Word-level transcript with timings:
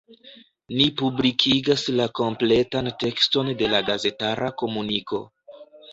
Ni 0.77 0.85
publikigas 1.01 1.83
la 1.99 2.09
kompletan 2.21 2.89
tekston 3.05 3.53
de 3.61 3.69
la 3.75 3.83
gazetara 3.91 4.51
komuniko. 4.63 5.25